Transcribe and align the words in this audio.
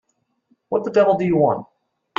What 0.69 0.83
the 0.83 0.89
devil 0.89 1.15
do 1.15 1.25
you 1.25 1.37
want? 1.37 1.67